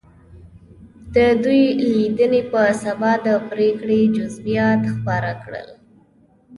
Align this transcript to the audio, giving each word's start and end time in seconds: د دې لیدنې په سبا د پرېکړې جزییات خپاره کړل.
د 1.13 1.15
دې 1.43 1.63
لیدنې 1.93 2.41
په 2.51 2.61
سبا 2.83 3.11
د 3.25 3.27
پرېکړې 3.49 3.99
جزییات 4.15 4.81
خپاره 4.93 5.31
کړل. 5.43 5.67